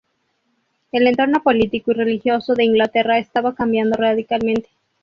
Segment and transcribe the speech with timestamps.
[0.91, 4.67] El entorno político y religioso de Inglaterra estaba cambiando radicalmente.